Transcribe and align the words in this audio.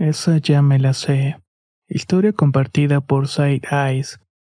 Esa 0.00 0.38
ya 0.38 0.62
me 0.62 0.78
la 0.78 0.94
sé. 0.94 1.36
Historia 1.86 2.32
compartida 2.32 3.02
por 3.02 3.28
Side 3.28 3.60
Eyes, 3.70 4.18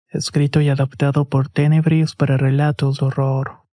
escrito 0.10 0.62
y 0.62 0.70
adaptado 0.70 1.26
por 1.26 1.50
Tenebris 1.50 2.14
para 2.14 2.38
relatos 2.38 3.00
de 3.00 3.08
horror. 3.08 3.64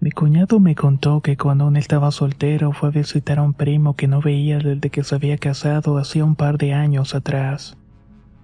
Mi 0.00 0.10
cuñado 0.10 0.58
me 0.58 0.74
contó 0.74 1.20
que 1.20 1.36
cuando 1.36 1.62
aún 1.62 1.76
estaba 1.76 2.10
soltero 2.10 2.72
fue 2.72 2.88
a 2.88 2.92
visitar 2.92 3.38
a 3.38 3.42
un 3.42 3.54
primo 3.54 3.94
que 3.94 4.08
no 4.08 4.20
veía 4.20 4.58
desde 4.58 4.90
que 4.90 5.04
se 5.04 5.14
había 5.14 5.38
casado 5.38 5.96
hacía 5.96 6.24
un 6.24 6.34
par 6.34 6.58
de 6.58 6.74
años 6.74 7.14
atrás. 7.14 7.78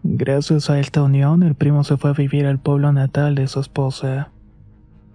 Gracias 0.05 0.71
a 0.71 0.79
esta 0.79 1.03
unión, 1.03 1.43
el 1.43 1.57
primo 1.57 1.83
se 1.83 1.97
fue 1.97 2.11
a 2.11 2.13
vivir 2.13 2.47
al 2.47 2.61
pueblo 2.61 2.93
natal 2.93 3.35
de 3.35 3.49
su 3.49 3.59
esposa. 3.59 4.31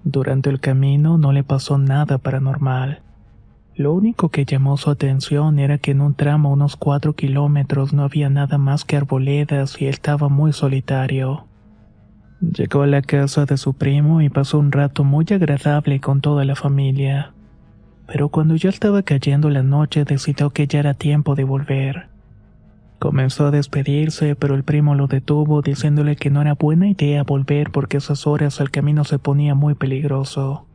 Durante 0.03 0.49
el 0.49 0.59
camino 0.59 1.17
no 1.17 1.31
le 1.31 1.45
pasó 1.45 1.77
nada 1.77 2.17
paranormal. 2.17 3.03
Lo 3.75 3.93
único 3.93 4.29
que 4.29 4.43
llamó 4.43 4.75
su 4.75 4.89
atención 4.89 5.57
era 5.57 5.77
que 5.77 5.91
en 5.91 6.01
un 6.01 6.13
tramo 6.13 6.49
a 6.49 6.53
unos 6.53 6.75
cuatro 6.75 7.13
kilómetros 7.13 7.93
no 7.93 8.03
había 8.03 8.29
nada 8.29 8.57
más 8.57 8.83
que 8.83 8.97
arboledas 8.97 9.81
y 9.81 9.87
estaba 9.87 10.27
muy 10.27 10.51
solitario. 10.51 11.47
Llegó 12.41 12.81
a 12.81 12.87
la 12.87 13.01
casa 13.01 13.45
de 13.45 13.55
su 13.55 13.73
primo 13.73 14.21
y 14.21 14.29
pasó 14.29 14.59
un 14.59 14.73
rato 14.73 15.03
muy 15.05 15.25
agradable 15.31 16.01
con 16.01 16.19
toda 16.19 16.43
la 16.43 16.55
familia. 16.55 17.33
Pero 18.07 18.27
cuando 18.27 18.55
ya 18.55 18.69
estaba 18.69 19.03
cayendo 19.03 19.49
la 19.49 19.63
noche 19.63 20.03
decidió 20.03 20.49
que 20.49 20.67
ya 20.67 20.79
era 20.79 20.93
tiempo 20.93 21.35
de 21.35 21.45
volver. 21.45 22.09
Comenzó 22.99 23.47
a 23.47 23.51
despedirse, 23.51 24.35
pero 24.35 24.53
el 24.55 24.63
primo 24.63 24.95
lo 24.95 25.07
detuvo 25.07 25.61
diciéndole 25.61 26.17
que 26.17 26.29
no 26.29 26.41
era 26.41 26.55
buena 26.55 26.89
idea 26.89 27.23
volver 27.23 27.71
porque 27.71 27.97
esas 27.97 28.27
horas 28.27 28.59
el 28.59 28.69
camino 28.69 29.05
se 29.05 29.17
ponía 29.17 29.55
muy 29.55 29.75
peligroso 29.75 30.67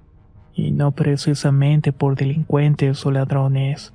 y 0.56 0.70
no 0.70 0.92
precisamente 0.92 1.92
por 1.92 2.16
delincuentes 2.16 3.04
o 3.04 3.10
ladrones, 3.10 3.92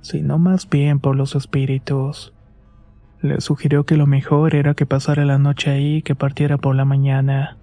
sino 0.00 0.38
más 0.38 0.68
bien 0.68 0.98
por 0.98 1.14
los 1.14 1.36
espíritus. 1.36 2.34
Le 3.20 3.40
sugirió 3.40 3.84
que 3.84 3.96
lo 3.96 4.08
mejor 4.08 4.56
era 4.56 4.74
que 4.74 4.84
pasara 4.84 5.24
la 5.24 5.38
noche 5.38 5.70
ahí 5.70 5.96
y 5.96 6.02
que 6.02 6.16
partiera 6.16 6.58
por 6.58 6.74
la 6.74 6.84
mañana. 6.84 7.56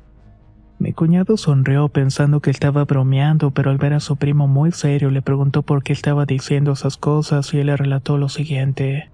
Mi 0.80 0.94
cuñado 0.94 1.36
sonrió 1.36 1.90
pensando 1.90 2.40
que 2.40 2.50
estaba 2.50 2.86
bromeando, 2.86 3.52
pero 3.52 3.70
al 3.70 3.78
ver 3.78 3.92
a 3.92 4.00
su 4.00 4.16
primo 4.16 4.48
muy 4.48 4.72
serio 4.72 5.12
le 5.12 5.22
preguntó 5.22 5.62
por 5.62 5.84
qué 5.84 5.92
estaba 5.92 6.26
diciendo 6.26 6.72
esas 6.72 6.96
cosas 6.96 7.54
y 7.54 7.60
él 7.60 7.68
le 7.68 7.76
relató 7.76 8.18
lo 8.18 8.30
siguiente. 8.30 9.10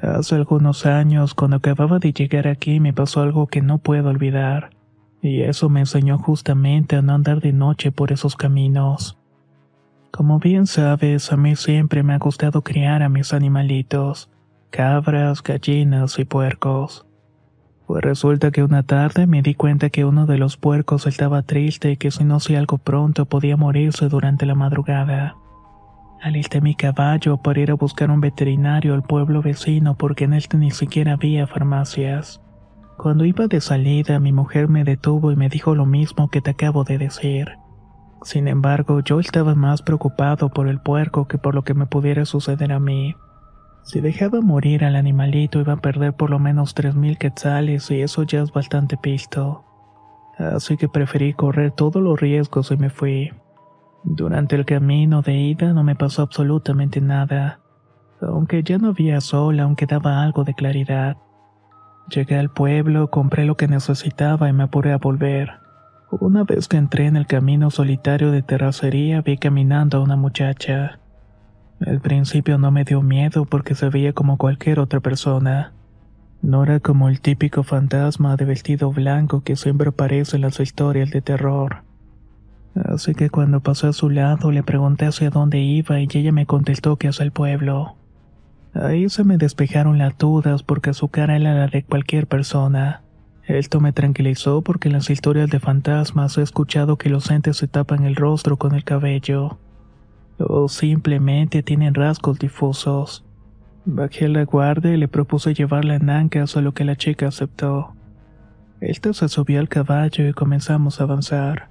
Hace 0.00 0.36
algunos 0.36 0.86
años, 0.86 1.34
cuando 1.34 1.56
acababa 1.56 1.98
de 1.98 2.12
llegar 2.12 2.46
aquí, 2.46 2.78
me 2.78 2.92
pasó 2.92 3.22
algo 3.22 3.48
que 3.48 3.60
no 3.60 3.78
puedo 3.78 4.08
olvidar. 4.08 4.70
Y 5.24 5.40
eso 5.40 5.70
me 5.70 5.80
enseñó 5.80 6.18
justamente 6.18 6.96
a 6.96 7.02
no 7.02 7.14
andar 7.14 7.40
de 7.40 7.54
noche 7.54 7.90
por 7.90 8.12
esos 8.12 8.36
caminos. 8.36 9.16
Como 10.10 10.38
bien 10.38 10.66
sabes, 10.66 11.32
a 11.32 11.38
mí 11.38 11.56
siempre 11.56 12.02
me 12.02 12.12
ha 12.12 12.18
gustado 12.18 12.60
criar 12.60 13.02
a 13.02 13.08
mis 13.08 13.32
animalitos, 13.32 14.28
cabras, 14.68 15.42
gallinas 15.42 16.18
y 16.18 16.26
puercos. 16.26 17.06
Pues 17.86 18.04
resulta 18.04 18.50
que 18.50 18.62
una 18.62 18.82
tarde 18.82 19.26
me 19.26 19.40
di 19.40 19.54
cuenta 19.54 19.88
que 19.88 20.04
uno 20.04 20.26
de 20.26 20.36
los 20.36 20.58
puercos 20.58 21.06
estaba 21.06 21.40
triste 21.40 21.92
y 21.92 21.96
que 21.96 22.10
si 22.10 22.22
no 22.24 22.36
hacía 22.36 22.58
algo 22.58 22.76
pronto 22.76 23.24
podía 23.24 23.56
morirse 23.56 24.10
durante 24.10 24.44
la 24.44 24.54
madrugada. 24.54 25.36
Alisté 26.20 26.60
mi 26.60 26.74
caballo 26.74 27.38
para 27.38 27.60
ir 27.60 27.70
a 27.70 27.76
buscar 27.76 28.10
un 28.10 28.20
veterinario 28.20 28.92
al 28.92 29.02
pueblo 29.02 29.40
vecino 29.40 29.96
porque 29.96 30.24
en 30.24 30.34
este 30.34 30.58
ni 30.58 30.70
siquiera 30.70 31.14
había 31.14 31.46
farmacias. 31.46 32.42
Cuando 32.96 33.24
iba 33.24 33.46
de 33.48 33.60
salida, 33.60 34.20
mi 34.20 34.32
mujer 34.32 34.68
me 34.68 34.84
detuvo 34.84 35.32
y 35.32 35.36
me 35.36 35.48
dijo 35.48 35.74
lo 35.74 35.86
mismo 35.86 36.28
que 36.28 36.40
te 36.40 36.50
acabo 36.50 36.84
de 36.84 36.98
decir. 36.98 37.58
Sin 38.22 38.48
embargo, 38.48 39.00
yo 39.00 39.20
estaba 39.20 39.54
más 39.54 39.82
preocupado 39.82 40.48
por 40.48 40.68
el 40.68 40.80
puerco 40.80 41.26
que 41.28 41.36
por 41.36 41.54
lo 41.54 41.62
que 41.62 41.74
me 41.74 41.86
pudiera 41.86 42.24
suceder 42.24 42.72
a 42.72 42.80
mí. 42.80 43.14
Si 43.82 44.00
dejaba 44.00 44.40
morir 44.40 44.84
al 44.84 44.96
animalito 44.96 45.60
iba 45.60 45.74
a 45.74 45.82
perder 45.82 46.14
por 46.14 46.30
lo 46.30 46.38
menos 46.38 46.72
tres 46.72 46.94
mil 46.94 47.18
quetzales 47.18 47.90
y 47.90 48.00
eso 48.00 48.22
ya 48.22 48.40
es 48.40 48.50
bastante 48.50 48.96
pisto. 48.96 49.64
Así 50.38 50.76
que 50.78 50.88
preferí 50.88 51.34
correr 51.34 51.72
todos 51.72 52.02
los 52.02 52.18
riesgos 52.18 52.70
y 52.70 52.76
me 52.78 52.88
fui. 52.88 53.30
Durante 54.04 54.56
el 54.56 54.64
camino 54.64 55.20
de 55.20 55.34
ida 55.34 55.72
no 55.72 55.84
me 55.84 55.96
pasó 55.96 56.22
absolutamente 56.22 57.00
nada. 57.00 57.60
Aunque 58.22 58.62
ya 58.62 58.78
no 58.78 58.88
había 58.88 59.20
sol, 59.20 59.60
aún 59.60 59.76
quedaba 59.76 60.22
algo 60.22 60.44
de 60.44 60.54
claridad. 60.54 61.18
Llegué 62.08 62.38
al 62.38 62.50
pueblo, 62.50 63.10
compré 63.10 63.44
lo 63.44 63.56
que 63.56 63.66
necesitaba 63.66 64.48
y 64.48 64.52
me 64.52 64.64
apuré 64.64 64.92
a 64.92 64.98
volver. 64.98 65.52
Una 66.10 66.44
vez 66.44 66.68
que 66.68 66.76
entré 66.76 67.06
en 67.06 67.16
el 67.16 67.26
camino 67.26 67.70
solitario 67.70 68.30
de 68.30 68.42
terracería 68.42 69.22
vi 69.22 69.38
caminando 69.38 69.98
a 69.98 70.02
una 70.02 70.16
muchacha. 70.16 71.00
Al 71.84 72.00
principio 72.00 72.58
no 72.58 72.70
me 72.70 72.84
dio 72.84 73.02
miedo 73.02 73.46
porque 73.46 73.74
se 73.74 73.88
veía 73.88 74.12
como 74.12 74.36
cualquier 74.36 74.80
otra 74.80 75.00
persona. 75.00 75.72
No 76.42 76.62
era 76.62 76.78
como 76.78 77.08
el 77.08 77.20
típico 77.20 77.62
fantasma 77.62 78.36
de 78.36 78.44
vestido 78.44 78.92
blanco 78.92 79.42
que 79.42 79.56
siempre 79.56 79.88
aparece 79.88 80.36
en 80.36 80.42
las 80.42 80.60
historias 80.60 81.10
de 81.10 81.22
terror. 81.22 81.84
Así 82.74 83.14
que 83.14 83.30
cuando 83.30 83.60
pasé 83.60 83.86
a 83.86 83.92
su 83.92 84.10
lado 84.10 84.50
le 84.50 84.62
pregunté 84.62 85.06
hacia 85.06 85.30
dónde 85.30 85.58
iba 85.60 86.00
y 86.00 86.08
ella 86.12 86.32
me 86.32 86.44
contestó 86.44 86.96
que 86.96 87.08
hacia 87.08 87.24
el 87.24 87.32
pueblo. 87.32 87.96
Ahí 88.74 89.08
se 89.08 89.22
me 89.22 89.38
despejaron 89.38 89.98
las 89.98 90.18
dudas 90.18 90.64
porque 90.64 90.94
su 90.94 91.08
cara 91.08 91.36
era 91.36 91.54
la 91.54 91.66
de 91.68 91.84
cualquier 91.84 92.26
persona. 92.26 93.02
Esto 93.46 93.80
me 93.80 93.92
tranquilizó 93.92 94.62
porque 94.62 94.88
en 94.88 94.94
las 94.94 95.10
historias 95.10 95.48
de 95.50 95.60
fantasmas 95.60 96.38
he 96.38 96.42
escuchado 96.42 96.96
que 96.96 97.08
los 97.08 97.30
entes 97.30 97.58
se 97.58 97.68
tapan 97.68 98.04
el 98.04 98.16
rostro 98.16 98.56
con 98.56 98.74
el 98.74 98.82
cabello. 98.82 99.58
O 100.38 100.68
simplemente 100.68 101.62
tienen 101.62 101.94
rasgos 101.94 102.38
difusos. 102.38 103.24
Bajé 103.84 104.28
la 104.28 104.44
guardia 104.44 104.92
y 104.92 104.96
le 104.96 105.08
propuse 105.08 105.54
llevarla 105.54 105.94
en 105.94 106.10
ancas 106.10 106.56
a 106.56 106.60
lo 106.60 106.72
que 106.72 106.84
la 106.84 106.96
chica 106.96 107.28
aceptó. 107.28 107.94
Esta 108.80 109.12
se 109.12 109.28
subió 109.28 109.60
al 109.60 109.68
caballo 109.68 110.26
y 110.26 110.32
comenzamos 110.32 111.00
a 111.00 111.04
avanzar. 111.04 111.68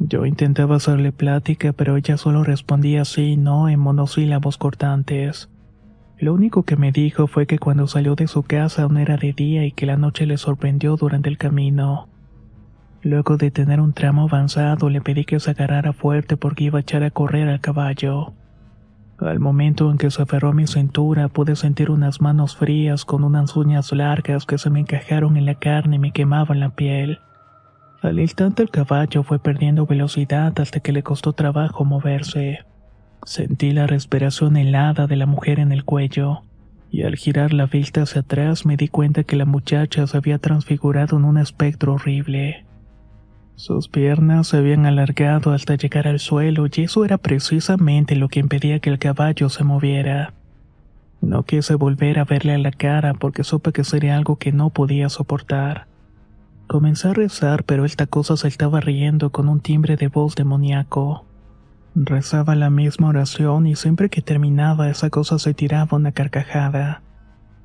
Yo 0.00 0.24
intentaba 0.24 0.76
hacerle 0.76 1.12
plática, 1.12 1.72
pero 1.72 1.96
ella 1.96 2.16
solo 2.16 2.42
respondía 2.42 3.04
sí 3.04 3.32
y 3.32 3.36
no 3.36 3.68
en 3.68 3.78
monosílabos 3.78 4.56
cortantes. 4.56 5.50
Lo 6.20 6.34
único 6.34 6.64
que 6.64 6.76
me 6.76 6.92
dijo 6.92 7.26
fue 7.26 7.46
que 7.46 7.58
cuando 7.58 7.86
salió 7.86 8.14
de 8.14 8.26
su 8.26 8.42
casa 8.42 8.82
aún 8.82 8.98
era 8.98 9.16
de 9.16 9.32
día 9.32 9.64
y 9.64 9.72
que 9.72 9.86
la 9.86 9.96
noche 9.96 10.26
le 10.26 10.36
sorprendió 10.36 10.96
durante 10.96 11.30
el 11.30 11.38
camino. 11.38 12.10
Luego 13.00 13.38
de 13.38 13.50
tener 13.50 13.80
un 13.80 13.94
tramo 13.94 14.24
avanzado 14.24 14.90
le 14.90 15.00
pedí 15.00 15.24
que 15.24 15.40
se 15.40 15.52
agarrara 15.52 15.94
fuerte 15.94 16.36
porque 16.36 16.64
iba 16.64 16.78
a 16.78 16.82
echar 16.82 17.04
a 17.04 17.10
correr 17.10 17.48
al 17.48 17.62
caballo. 17.62 18.34
Al 19.18 19.40
momento 19.40 19.90
en 19.90 19.96
que 19.96 20.10
se 20.10 20.20
aferró 20.20 20.50
a 20.50 20.52
mi 20.52 20.66
cintura 20.66 21.28
pude 21.28 21.56
sentir 21.56 21.90
unas 21.90 22.20
manos 22.20 22.54
frías 22.54 23.06
con 23.06 23.24
unas 23.24 23.56
uñas 23.56 23.90
largas 23.90 24.44
que 24.44 24.58
se 24.58 24.68
me 24.68 24.80
encajaron 24.80 25.38
en 25.38 25.46
la 25.46 25.54
carne 25.54 25.96
y 25.96 26.00
me 26.00 26.12
quemaban 26.12 26.60
la 26.60 26.68
piel. 26.68 27.18
Al 28.02 28.20
instante 28.20 28.62
el 28.62 28.68
caballo 28.68 29.22
fue 29.22 29.38
perdiendo 29.38 29.86
velocidad 29.86 30.52
hasta 30.60 30.80
que 30.80 30.92
le 30.92 31.02
costó 31.02 31.32
trabajo 31.32 31.86
moverse. 31.86 32.58
Sentí 33.24 33.72
la 33.72 33.86
respiración 33.86 34.56
helada 34.56 35.06
de 35.06 35.16
la 35.16 35.26
mujer 35.26 35.60
en 35.60 35.72
el 35.72 35.84
cuello, 35.84 36.42
y 36.90 37.02
al 37.02 37.16
girar 37.16 37.52
la 37.52 37.66
vista 37.66 38.02
hacia 38.02 38.22
atrás 38.22 38.66
me 38.66 38.76
di 38.76 38.88
cuenta 38.88 39.24
que 39.24 39.36
la 39.36 39.44
muchacha 39.44 40.06
se 40.06 40.16
había 40.16 40.38
transfigurado 40.38 41.16
en 41.16 41.24
un 41.24 41.38
espectro 41.38 41.94
horrible. 41.94 42.64
Sus 43.54 43.88
piernas 43.88 44.48
se 44.48 44.56
habían 44.56 44.86
alargado 44.86 45.52
hasta 45.52 45.74
llegar 45.74 46.08
al 46.08 46.18
suelo 46.18 46.66
y 46.66 46.80
eso 46.80 47.04
era 47.04 47.18
precisamente 47.18 48.16
lo 48.16 48.28
que 48.28 48.40
impedía 48.40 48.78
que 48.80 48.88
el 48.88 48.98
caballo 48.98 49.50
se 49.50 49.64
moviera. 49.64 50.32
No 51.20 51.42
quise 51.42 51.74
volver 51.74 52.18
a 52.18 52.24
verle 52.24 52.54
a 52.54 52.58
la 52.58 52.70
cara 52.70 53.12
porque 53.12 53.44
supe 53.44 53.72
que 53.72 53.84
sería 53.84 54.16
algo 54.16 54.36
que 54.36 54.52
no 54.52 54.70
podía 54.70 55.10
soportar. 55.10 55.86
Comencé 56.66 57.08
a 57.08 57.12
rezar, 57.12 57.64
pero 57.64 57.84
esta 57.84 58.06
cosa 58.06 58.38
se 58.38 58.48
estaba 58.48 58.80
riendo 58.80 59.30
con 59.30 59.48
un 59.48 59.60
timbre 59.60 59.96
de 59.96 60.08
voz 60.08 60.36
demoníaco. 60.36 61.26
Rezaba 61.94 62.54
la 62.54 62.70
misma 62.70 63.08
oración 63.08 63.66
y 63.66 63.74
siempre 63.74 64.10
que 64.10 64.22
terminaba 64.22 64.88
esa 64.88 65.10
cosa 65.10 65.38
se 65.38 65.54
tiraba 65.54 65.96
una 65.96 66.12
carcajada. 66.12 67.02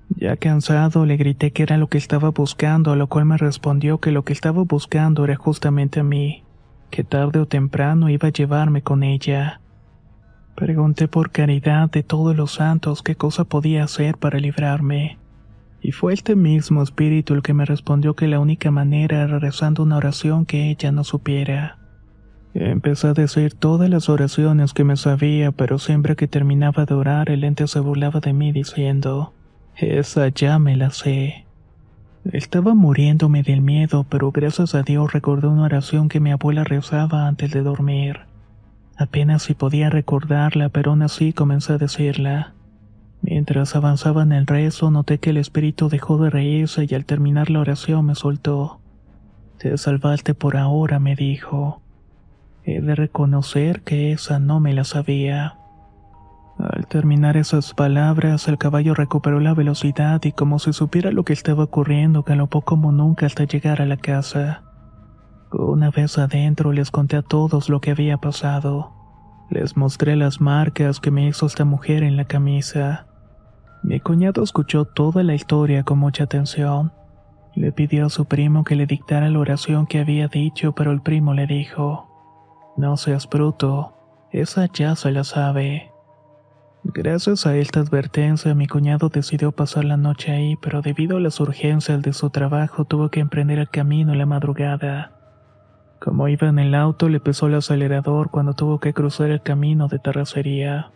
Ya 0.09 0.35
cansado 0.37 1.05
le 1.05 1.17
grité 1.17 1.51
que 1.51 1.63
era 1.63 1.77
lo 1.77 1.87
que 1.87 1.97
estaba 1.97 2.29
buscando, 2.29 2.91
a 2.91 2.95
lo 2.95 3.07
cual 3.07 3.25
me 3.25 3.37
respondió 3.37 3.99
que 3.99 4.11
lo 4.11 4.23
que 4.23 4.33
estaba 4.33 4.63
buscando 4.63 5.25
era 5.25 5.35
justamente 5.35 5.99
a 5.99 6.03
mí, 6.03 6.43
que 6.89 7.03
tarde 7.03 7.39
o 7.39 7.47
temprano 7.47 8.09
iba 8.09 8.29
a 8.29 8.31
llevarme 8.31 8.81
con 8.81 9.03
ella. 9.03 9.61
Pregunté 10.55 11.07
por 11.07 11.31
caridad 11.31 11.91
de 11.91 12.01
todos 12.01 12.35
los 12.35 12.53
santos 12.53 13.03
qué 13.03 13.15
cosa 13.15 13.43
podía 13.43 13.83
hacer 13.83 14.17
para 14.17 14.39
librarme. 14.39 15.19
Y 15.81 15.91
fue 15.91 16.13
este 16.13 16.35
mismo 16.35 16.81
espíritu 16.81 17.35
el 17.35 17.43
que 17.43 17.53
me 17.53 17.65
respondió 17.65 18.15
que 18.15 18.27
la 18.27 18.39
única 18.39 18.71
manera 18.71 19.21
era 19.21 19.37
rezando 19.37 19.83
una 19.83 19.97
oración 19.97 20.45
que 20.45 20.71
ella 20.71 20.91
no 20.91 21.03
supiera. 21.03 21.77
Empecé 22.57 23.07
a 23.09 23.13
decir 23.13 23.53
todas 23.53 23.89
las 23.89 24.07
oraciones 24.07 24.71
que 24.71 24.85
me 24.85 24.95
sabía, 24.95 25.51
pero 25.51 25.77
siempre 25.77 26.15
que 26.15 26.29
terminaba 26.29 26.85
de 26.85 26.93
orar 26.93 27.29
el 27.29 27.43
ente 27.43 27.67
se 27.67 27.81
burlaba 27.81 28.21
de 28.21 28.31
mí 28.31 28.53
diciendo, 28.53 29.33
esa 29.75 30.29
ya 30.29 30.57
me 30.57 30.77
la 30.77 30.91
sé. 30.91 31.45
Estaba 32.23 32.73
muriéndome 32.73 33.43
del 33.43 33.59
miedo, 33.59 34.05
pero 34.09 34.31
gracias 34.31 34.73
a 34.73 34.83
Dios 34.83 35.11
recordé 35.11 35.47
una 35.47 35.63
oración 35.63 36.07
que 36.07 36.21
mi 36.21 36.31
abuela 36.31 36.63
rezaba 36.63 37.27
antes 37.27 37.51
de 37.51 37.61
dormir. 37.61 38.21
Apenas 38.95 39.43
si 39.43 39.53
podía 39.53 39.89
recordarla, 39.89 40.69
pero 40.69 40.91
aún 40.91 41.01
así 41.01 41.33
comencé 41.33 41.73
a 41.73 41.77
decirla. 41.77 42.53
Mientras 43.21 43.75
avanzaba 43.75 44.23
en 44.23 44.31
el 44.31 44.47
rezo, 44.47 44.91
noté 44.91 45.17
que 45.17 45.31
el 45.31 45.37
espíritu 45.37 45.89
dejó 45.89 46.17
de 46.19 46.29
reírse 46.29 46.87
y 46.89 46.95
al 46.95 47.03
terminar 47.03 47.49
la 47.49 47.59
oración 47.59 48.05
me 48.05 48.15
soltó. 48.15 48.79
Te 49.57 49.77
salvaste 49.77 50.33
por 50.35 50.55
ahora, 50.55 50.99
me 50.99 51.17
dijo. 51.17 51.81
He 52.67 52.81
de 52.81 52.95
reconocer 52.95 53.83
que 53.83 54.11
esa 54.11 54.39
no 54.39 54.59
me 54.59 54.73
la 54.73 54.83
sabía. 54.85 55.59
Al 56.57 56.87
terminar 56.87 57.37
esas 57.37 57.75
palabras, 57.75 58.47
el 58.47 58.57
caballo 58.57 58.95
recuperó 58.95 59.39
la 59.39 59.53
velocidad 59.53 60.19
y 60.23 60.31
como 60.31 60.57
si 60.57 60.73
supiera 60.73 61.11
lo 61.11 61.23
que 61.23 61.33
estaba 61.33 61.65
ocurriendo, 61.65 62.23
galopó 62.23 62.61
como 62.61 62.91
nunca 62.91 63.27
hasta 63.27 63.43
llegar 63.43 63.81
a 63.81 63.85
la 63.85 63.97
casa. 63.97 64.63
Una 65.51 65.91
vez 65.91 66.17
adentro 66.17 66.71
les 66.71 66.89
conté 66.89 67.17
a 67.17 67.21
todos 67.21 67.69
lo 67.69 67.81
que 67.81 67.91
había 67.91 68.17
pasado. 68.17 68.93
Les 69.51 69.77
mostré 69.77 70.15
las 70.15 70.41
marcas 70.41 70.99
que 70.99 71.11
me 71.11 71.27
hizo 71.27 71.45
esta 71.45 71.65
mujer 71.65 72.01
en 72.01 72.17
la 72.17 72.25
camisa. 72.25 73.05
Mi 73.83 73.99
cuñado 73.99 74.41
escuchó 74.41 74.85
toda 74.85 75.21
la 75.21 75.35
historia 75.35 75.83
con 75.83 75.99
mucha 75.99 76.23
atención. 76.23 76.91
Le 77.53 77.71
pidió 77.71 78.07
a 78.07 78.09
su 78.09 78.25
primo 78.25 78.63
que 78.63 78.75
le 78.75 78.87
dictara 78.87 79.29
la 79.29 79.37
oración 79.37 79.85
que 79.85 79.99
había 79.99 80.27
dicho, 80.29 80.73
pero 80.73 80.91
el 80.91 81.01
primo 81.01 81.35
le 81.35 81.45
dijo, 81.45 82.14
No 82.77 82.97
seas 82.97 83.29
bruto, 83.29 83.93
esa 84.31 84.67
ya 84.71 84.95
se 84.95 85.11
la 85.11 85.23
sabe. 85.23 85.91
Gracias 86.83 87.47
a 87.47 87.55
esta 87.55 87.79
advertencia, 87.79 88.53
mi 88.53 88.67
cuñado 88.67 89.09
decidió 89.09 89.51
pasar 89.51 89.85
la 89.85 89.97
noche 89.97 90.31
ahí, 90.31 90.55
pero 90.57 90.81
debido 90.81 91.17
a 91.17 91.19
las 91.19 91.39
urgencias 91.39 92.01
de 92.03 92.13
su 92.13 92.29
trabajo 92.29 92.85
tuvo 92.85 93.09
que 93.09 93.21
emprender 93.21 93.57
el 93.57 93.69
camino 93.69 94.11
en 94.11 94.19
la 94.19 94.27
madrugada. 94.27 95.11
Como 95.99 96.27
iba 96.27 96.47
en 96.47 96.59
el 96.59 96.75
auto, 96.75 97.09
le 97.09 97.19
pesó 97.19 97.47
el 97.47 97.55
acelerador 97.55 98.29
cuando 98.29 98.53
tuvo 98.53 98.79
que 98.79 98.93
cruzar 98.93 99.31
el 99.31 99.41
camino 99.41 99.87
de 99.87 99.97
terracería. 99.97 100.91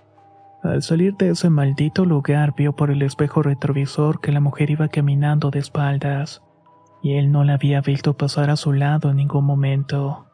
Al 0.62 0.84
salir 0.84 1.16
de 1.16 1.30
ese 1.30 1.50
maldito 1.50 2.06
lugar, 2.06 2.54
vio 2.56 2.76
por 2.76 2.92
el 2.92 3.02
espejo 3.02 3.42
retrovisor 3.42 4.22
que 4.22 4.32
la 4.32 4.42
mujer 4.42 4.70
iba 4.70 4.90
caminando 4.90 5.50
de 5.50 5.60
espaldas, 5.60 6.44
y 7.02 7.14
él 7.14 7.32
no 7.32 7.44
la 7.46 7.54
había 7.54 7.82
visto 7.82 8.16
pasar 8.16 8.52
a 8.52 8.58
su 8.58 8.74
lado 8.74 9.10
en 9.10 9.16
ningún 9.16 9.46
momento. 9.46 10.29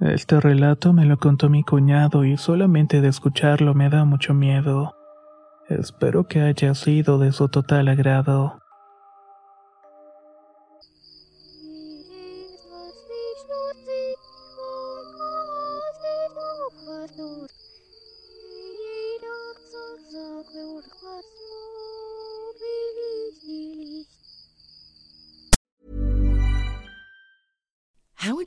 Este 0.00 0.40
relato 0.40 0.94
me 0.94 1.04
lo 1.04 1.18
contó 1.18 1.50
mi 1.50 1.62
cuñado 1.62 2.24
y 2.24 2.38
solamente 2.38 3.02
de 3.02 3.08
escucharlo 3.08 3.74
me 3.74 3.90
da 3.90 4.06
mucho 4.06 4.32
miedo. 4.32 4.96
Espero 5.68 6.26
que 6.26 6.40
haya 6.40 6.74
sido 6.74 7.18
de 7.18 7.32
su 7.32 7.50
total 7.50 7.88
agrado. 7.88 8.59